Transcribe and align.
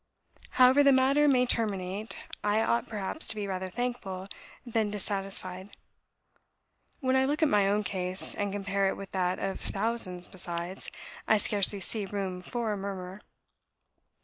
However 0.59 0.81
the 0.81 0.91
matter 0.91 1.27
may 1.27 1.45
terminate, 1.45 2.17
I 2.43 2.59
ought 2.63 2.89
perhaps 2.89 3.27
to 3.27 3.35
be 3.35 3.45
rather 3.45 3.67
thankful 3.67 4.25
than 4.65 4.89
dissatisfied. 4.89 5.77
When 7.01 7.15
I 7.15 7.25
look 7.25 7.43
at 7.43 7.47
my 7.49 7.67
own 7.67 7.83
case, 7.83 8.33
and 8.33 8.51
compare 8.51 8.89
it 8.89 8.97
with 8.97 9.11
that 9.11 9.37
of 9.37 9.59
thousands 9.59 10.25
besides, 10.27 10.89
I 11.27 11.37
scarcely 11.37 11.81
see 11.81 12.05
room 12.05 12.41
for 12.41 12.71
a 12.73 12.77
murmur. 12.77 13.19